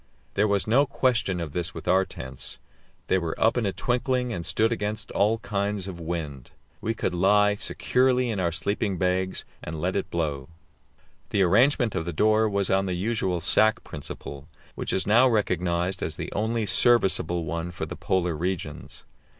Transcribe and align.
There 0.33 0.47
was 0.47 0.65
no 0.65 0.87
question 0.87 1.39
of 1.39 1.53
this 1.53 1.75
with 1.75 1.87
our 1.87 2.05
tents. 2.05 2.57
They 3.05 3.19
were 3.19 3.39
up 3.39 3.55
in 3.55 3.67
a 3.67 3.71
twinkling, 3.71 4.33
and 4.33 4.43
stood 4.43 4.71
against 4.71 5.11
all 5.11 5.37
kinds 5.37 5.87
of 5.87 5.99
wind; 5.99 6.49
we 6.81 6.95
could 6.95 7.13
lie 7.13 7.53
securely 7.53 8.31
in 8.31 8.39
our 8.39 8.51
sleeping 8.51 8.97
bags, 8.97 9.45
and 9.63 9.79
let 9.79 9.95
it 9.95 10.09
blow. 10.09 10.49
The 11.29 11.43
arrangement 11.43 11.93
of 11.93 12.05
the 12.05 12.13
door 12.13 12.49
was 12.49 12.71
on 12.71 12.87
the 12.87 12.95
usual 12.95 13.41
sack 13.41 13.83
principle, 13.83 14.47
which 14.73 14.91
is 14.91 15.05
now 15.05 15.29
recognized 15.29 16.01
as 16.01 16.15
the 16.15 16.31
only 16.31 16.65
serviceable 16.65 17.45
one 17.45 17.69
for 17.69 17.85
the 17.85 17.95
Polar 17.95 18.35
regions. 18.35 19.05